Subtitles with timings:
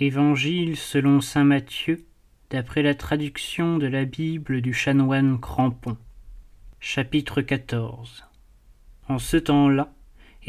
[0.00, 2.04] Évangile selon saint Matthieu,
[2.50, 5.96] d'après la traduction de la Bible du chanoine Crampon.
[6.80, 8.24] Chapitre 14
[9.08, 9.94] En ce temps-là,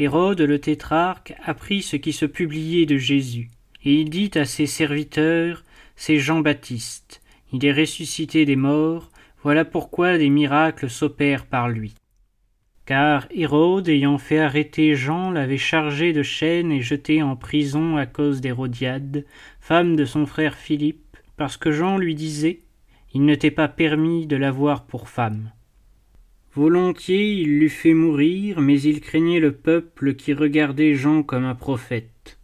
[0.00, 3.48] Hérode le tétrarque apprit ce qui se publiait de Jésus,
[3.84, 5.62] et il dit à ses serviteurs,
[5.94, 7.22] c'est Jean-Baptiste,
[7.52, 9.12] il est ressuscité des morts,
[9.44, 11.94] voilà pourquoi des miracles s'opèrent par lui.
[12.86, 18.06] Car Hérode, ayant fait arrêter Jean, l'avait chargé de chaînes et jeté en prison à
[18.06, 19.24] cause d'Hérodiade,
[19.58, 22.60] femme de son frère Philippe, parce que Jean lui disait
[23.12, 25.50] Il ne t'est pas permis de l'avoir pour femme.
[26.54, 31.56] Volontiers il l'eût fait mourir, mais il craignait le peuple qui regardait Jean comme un
[31.56, 32.38] prophète.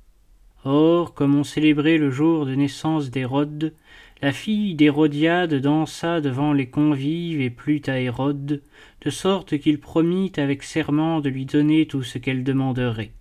[0.65, 3.75] Or, comme on célébrait le jour de naissance d'Hérode,
[4.23, 8.63] la fille d'Hérodiade dansa devant les convives et plut à Hérode,
[9.05, 13.13] de sorte qu'il promit avec serment de lui donner tout ce qu'elle demanderait.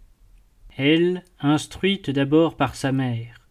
[0.78, 3.42] Elle, instruite d'abord par sa mère.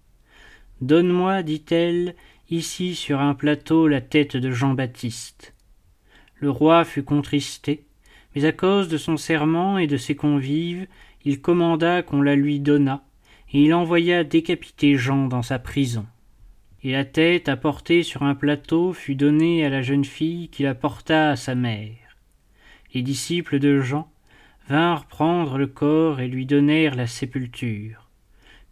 [0.81, 2.15] Donne-moi, dit-elle,
[2.49, 5.55] ici sur un plateau la tête de Jean-Baptiste.
[6.37, 7.85] Le roi fut contristé,
[8.35, 10.87] mais à cause de son serment et de ses convives,
[11.25, 13.05] il commanda qu'on la lui donnât,
[13.53, 16.07] et il envoya décapiter Jean dans sa prison
[16.83, 20.75] et la tête apportée sur un plateau fut donnée à la jeune fille qui la
[20.75, 22.00] porta à sa mère.
[22.95, 24.11] Les disciples de Jean
[24.69, 28.09] vinrent prendre le corps et lui donnèrent la sépulture.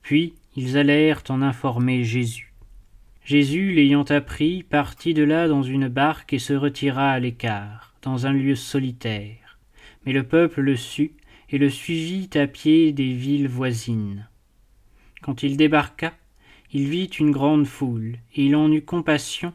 [0.02, 2.52] Puis ils allèrent en informer Jésus.
[3.24, 8.26] Jésus, l'ayant appris, partit de là dans une barque et se retira à l'écart, dans
[8.26, 9.58] un lieu solitaire.
[10.04, 11.12] Mais le peuple le sut
[11.50, 14.28] et le suivit à pied des villes voisines.
[15.22, 16.14] Quand il débarqua,
[16.72, 19.52] il vit une grande foule, et il en eut compassion,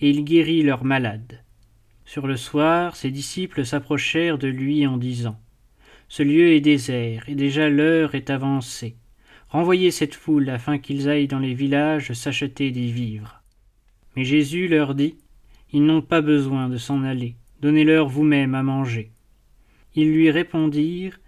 [0.00, 1.43] et il guérit leurs malades.
[2.04, 5.40] Sur le soir, ses disciples s'approchèrent de lui en disant
[6.08, 8.96] Ce lieu est désert, et déjà l'heure est avancée.
[9.48, 13.42] Renvoyez cette foule afin qu'ils aillent dans les villages s'acheter des vivres.
[14.16, 15.16] Mais Jésus leur dit
[15.72, 19.10] Ils n'ont pas besoin de s'en aller, donnez-leur vous-même à manger.
[19.94, 21.20] Ils lui répondirent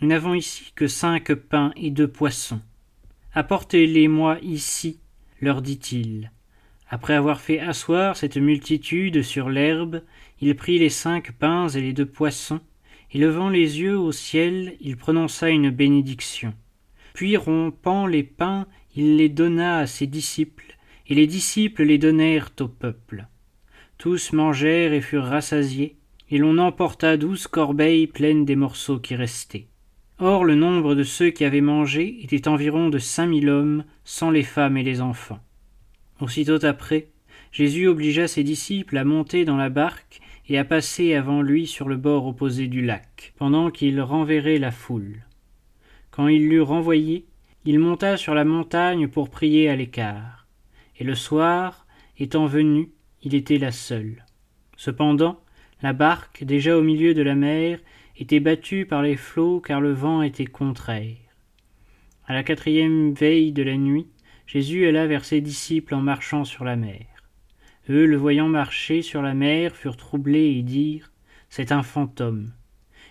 [0.00, 2.60] Nous n'avons ici que cinq pains et deux poissons.
[3.34, 4.98] Apportez-les-moi ici,
[5.40, 6.30] leur dit-il.
[6.88, 10.02] Après avoir fait asseoir cette multitude sur l'herbe,
[10.46, 12.60] il prit les cinq pains et les deux poissons,
[13.10, 16.52] et levant les yeux au ciel, il prononça une bénédiction.
[17.14, 22.50] Puis rompant les pains, il les donna à ses disciples, et les disciples les donnèrent
[22.60, 23.26] au peuple.
[23.96, 25.96] Tous mangèrent et furent rassasiés,
[26.30, 29.68] et l'on emporta douze corbeilles pleines des morceaux qui restaient.
[30.18, 34.30] Or le nombre de ceux qui avaient mangé était environ de cinq mille hommes, sans
[34.30, 35.40] les femmes et les enfants.
[36.20, 37.08] Aussitôt après,
[37.50, 41.88] Jésus obligea ses disciples à monter dans la barque et à passer avant lui sur
[41.88, 45.24] le bord opposé du lac, pendant qu'il renverrait la foule.
[46.10, 47.26] Quand il l'eut renvoyé,
[47.64, 50.46] il monta sur la montagne pour prier à l'écart.
[50.98, 51.86] Et le soir,
[52.18, 52.90] étant venu,
[53.22, 54.24] il était là seul.
[54.76, 55.40] Cependant,
[55.82, 57.78] la barque, déjà au milieu de la mer,
[58.16, 61.16] était battu par les flots car le vent était contraire.
[62.26, 64.06] À la quatrième veille de la nuit,
[64.46, 67.13] Jésus alla vers ses disciples en marchant sur la mer.
[67.90, 71.10] Eux, le voyant marcher sur la mer, furent troublés et dirent
[71.48, 72.52] C'est un fantôme.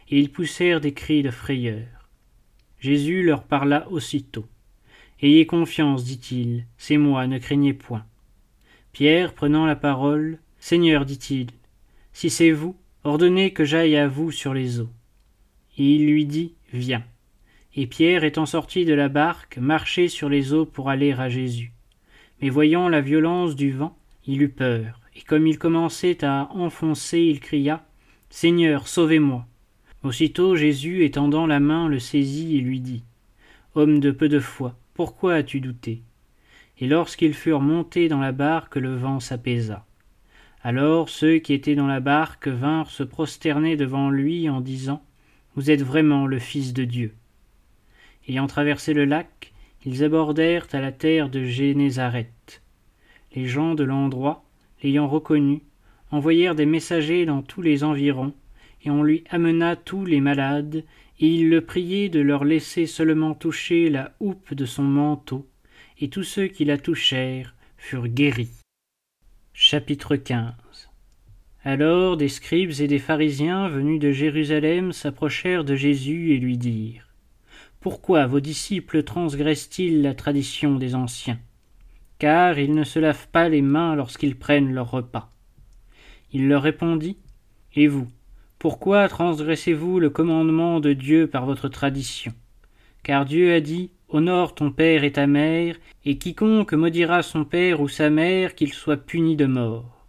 [0.10, 2.10] Et ils poussèrent des cris de frayeur.
[2.80, 4.46] Jésus leur parla aussitôt.
[5.22, 8.06] Ayez confiance, dit-il, c'est moi, ne craignez point.
[8.92, 11.48] Pierre, prenant la parole, Seigneur, dit-il,
[12.12, 12.76] si c'est vous,
[13.06, 14.90] Ordonnez que j'aille à vous sur les eaux.
[15.78, 17.04] Et il lui dit Viens.
[17.76, 21.74] Et Pierre, étant sorti de la barque, marchait sur les eaux pour aller à Jésus.
[22.42, 27.20] Mais voyant la violence du vent, il eut peur, et comme il commençait à enfoncer,
[27.20, 27.86] il cria
[28.30, 29.46] Seigneur, sauvez-moi.
[30.04, 33.04] Aussitôt Jésus, étendant la main, le saisit et lui dit
[33.76, 36.02] Homme de peu de foi, pourquoi as-tu douté?
[36.80, 39.86] Et lorsqu'ils furent montés dans la barque, le vent s'apaisa.
[40.64, 45.04] Alors ceux qui étaient dans la barque vinrent se prosterner devant lui en disant
[45.56, 47.14] Vous êtes vraiment le Fils de Dieu.
[48.28, 49.54] Ayant traversé le lac,
[49.86, 52.63] ils abordèrent à la terre de Génézareth.
[53.36, 54.44] Les gens de l'endroit,
[54.84, 55.62] l'ayant reconnu,
[56.12, 58.34] envoyèrent des messagers dans tous les environs,
[58.84, 60.84] et on lui amena tous les malades,
[61.20, 65.48] et il le priait de leur laisser seulement toucher la houppe de son manteau,
[66.00, 68.62] et tous ceux qui la touchèrent furent guéris.
[69.54, 70.54] Chapitre 15
[71.64, 77.08] Alors des scribes et des pharisiens venus de Jérusalem s'approchèrent de Jésus et lui dirent
[77.80, 81.40] Pourquoi vos disciples transgressent-ils la tradition des anciens?
[82.24, 85.30] Car ils ne se lavent pas les mains lorsqu'ils prennent leur repas.
[86.32, 87.18] Il leur répondit
[87.76, 88.08] Et vous,
[88.60, 92.32] pourquoi transgressez-vous le commandement de Dieu par votre tradition?
[93.04, 95.76] Car Dieu a dit Honore ton père et ta mère,
[96.06, 100.08] et quiconque maudira son père ou sa mère, qu'il soit puni de mort.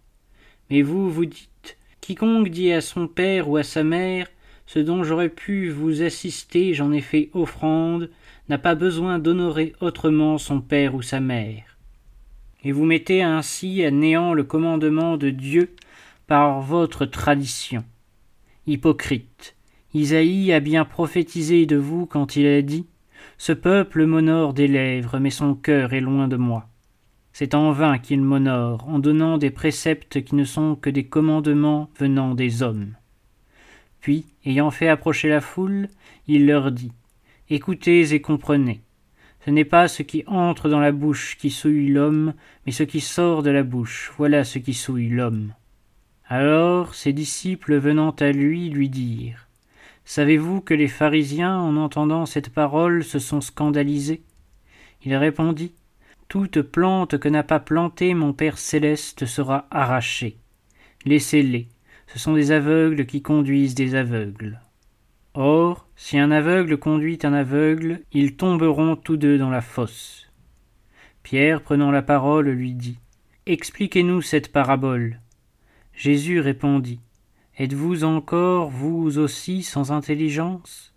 [0.69, 4.27] Mais vous, vous dites, quiconque dit à son père ou à sa mère,
[4.67, 8.09] ce dont j'aurais pu vous assister, j'en ai fait offrande,
[8.47, 11.74] n'a pas besoin d'honorer autrement son père ou sa mère.
[12.65, 15.75] Et vous mettez ainsi à néant le commandement de Dieu
[16.25, 17.85] par votre tradition.
[18.65, 19.55] Hypocrite,
[19.93, 22.87] Isaïe a bien prophétisé de vous quand il a dit
[23.37, 26.67] Ce peuple m'honore des lèvres, mais son cœur est loin de moi.
[27.33, 31.91] C'est en vain qu'il m'honore, en donnant des préceptes qui ne sont que des commandements
[31.99, 32.95] venant des hommes.
[34.01, 35.87] Puis, ayant fait approcher la foule,
[36.27, 36.91] il leur dit
[37.49, 38.81] Écoutez et comprenez.
[39.45, 42.33] Ce n'est pas ce qui entre dans la bouche qui souille l'homme,
[42.65, 45.53] mais ce qui sort de la bouche, voilà ce qui souille l'homme.
[46.27, 49.47] Alors ses disciples venant à lui lui dirent
[50.03, 54.23] Savez-vous que les pharisiens, en entendant cette parole, se sont scandalisés?
[55.03, 55.73] Il répondit
[56.27, 60.37] Toute plante que n'a pas plantée mon Père céleste sera arrachée.
[61.05, 61.67] Laissez-les,
[62.07, 64.59] ce sont des aveugles qui conduisent des aveugles.
[65.37, 70.31] Or, si un aveugle conduit un aveugle, ils tomberont tous deux dans la fosse.
[71.23, 72.99] Pierre, prenant la parole, lui dit
[73.45, 75.19] Expliquez-nous cette parabole.
[75.93, 77.01] Jésus répondit
[77.57, 80.93] Êtes-vous encore, vous aussi, sans intelligence?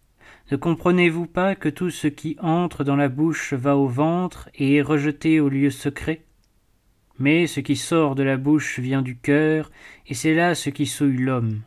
[0.53, 4.77] Ne comprenez-vous pas que tout ce qui entre dans la bouche va au ventre et
[4.77, 6.23] est rejeté au lieu secret?
[7.19, 9.73] Mais ce qui sort de la bouche vient du cœur,
[10.07, 11.63] et c'est là ce qui souille l'homme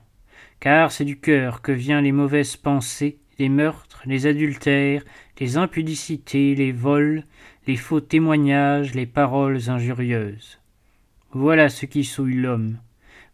[0.61, 5.03] car c'est du cœur que viennent les mauvaises pensées, les meurtres, les adultères,
[5.39, 7.25] les impudicités, les vols,
[7.67, 10.59] les faux témoignages, les paroles injurieuses.
[11.31, 12.77] Voilà ce qui souille l'homme.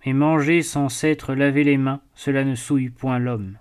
[0.05, 3.57] Mais manger sans s'être lavé les mains, cela ne souille point l'homme.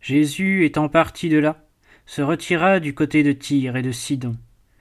[0.00, 1.66] Jésus, étant parti de là,
[2.06, 4.36] se retira du côté de Tyr et de Sidon.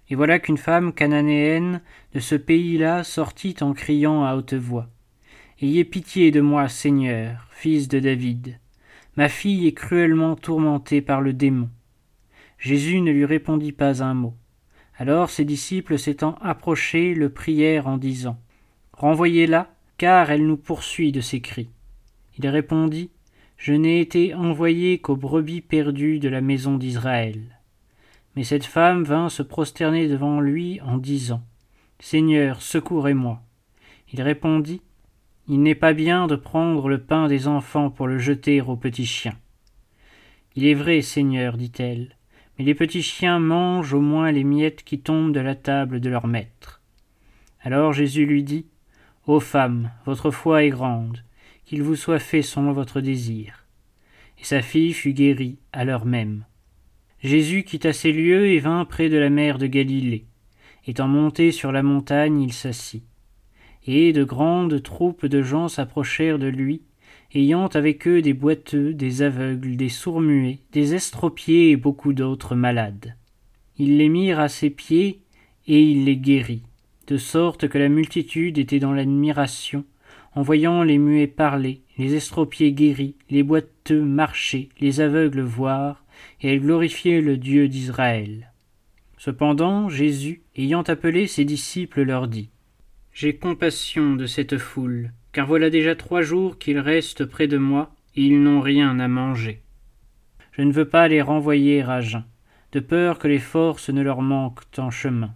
[0.10, 1.82] Et voilà qu'une femme cananéenne
[2.14, 4.90] de ce pays-là sortit en criant à haute voix.
[5.64, 8.58] Ayez pitié de moi, Seigneur, fils de David.
[9.16, 11.70] Ma fille est cruellement tourmentée par le démon.
[12.58, 14.34] Jésus ne lui répondit pas un mot.
[14.98, 18.40] Alors ses disciples s'étant approchés le prièrent en disant
[18.94, 21.70] Renvoyez-la, car elle nous poursuit de ses cris.
[22.40, 23.12] Il répondit
[23.56, 27.60] Je n'ai été envoyé qu'aux brebis perdues de la maison d'Israël.
[28.36, 31.44] Mais cette femme vint se prosterner devant lui en disant
[32.00, 33.44] Seigneur, secourez-moi.
[34.12, 34.82] Il répondit
[35.52, 39.06] il n'est pas bien de prendre le pain des enfants pour le jeter aux petits
[39.06, 39.38] chiens.
[40.56, 42.16] Il est vrai, Seigneur, dit-elle,
[42.58, 46.10] mais les petits chiens mangent au moins les miettes qui tombent de la table de
[46.10, 46.82] leur maître.
[47.60, 48.66] Alors Jésus lui dit
[49.28, 51.22] Ô femme, votre foi est grande,
[51.66, 53.66] qu'il vous soit fait selon votre désir.
[54.40, 56.46] Et sa fille fut guérie à l'heure même.
[57.22, 60.28] Jésus quitta ces lieux et vint près de la mer de Galilée.
[60.88, 63.04] Étant monté sur la montagne, il s'assit
[63.88, 66.82] et de grandes troupes de gens s'approchèrent de lui,
[67.34, 73.16] ayant avec eux des boiteux, des aveugles, des sourds-muets, des estropiés et beaucoup d'autres malades.
[73.78, 75.22] Ils les mirent à ses pieds,
[75.68, 76.64] et il les guérit,
[77.08, 79.86] de sorte que la multitude était dans l'admiration,
[80.36, 86.04] en voyant les muets parler, les estropiés guéris, les boiteux marcher, les aveugles voir,
[86.42, 88.52] et elle glorifiait le Dieu d'Israël.
[89.18, 92.50] Cependant, Jésus, ayant appelé ses disciples, leur dit
[93.14, 97.94] j'ai compassion de cette foule, car voilà déjà trois jours qu'ils restent près de moi,
[98.16, 99.62] et ils n'ont rien à manger.
[100.54, 102.24] Je ne veux pas les renvoyer à jeun,
[102.72, 105.34] de peur que les forces ne leur manquent en chemin.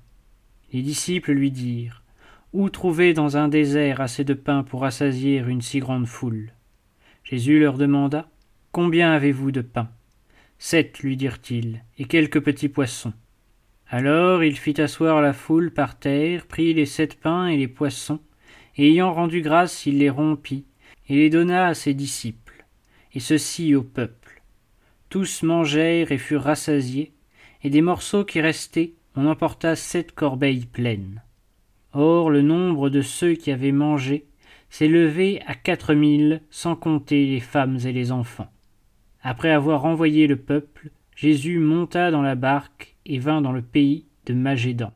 [0.74, 2.03] Les disciples lui dirent
[2.53, 6.51] Où trouver dans un désert assez de pain pour assasier une si grande foule?
[7.24, 8.29] Jésus leur demanda
[8.72, 9.89] Combien avez-vous de pain
[10.60, 13.13] Sept, lui dirent-ils, et quelques petits poissons.
[13.89, 18.20] Alors il fit asseoir la foule par terre, prit les sept pains et les poissons,
[18.77, 20.65] et ayant rendu grâce, il les rompit,
[21.08, 22.65] et les donna à ses disciples,
[23.13, 24.42] et ceci au peuple.
[25.10, 27.13] Tous mangèrent et furent rassasiés,
[27.63, 31.22] et des morceaux qui restaient, on emporta sept corbeilles pleines.
[31.94, 34.25] Or le nombre de ceux qui avaient mangé
[34.70, 38.51] s'élevait à quatre mille, sans compter les femmes et les enfants.
[39.22, 44.05] Après avoir renvoyé le peuple, Jésus monta dans la barque et vint dans le pays
[44.25, 44.91] de Magédan.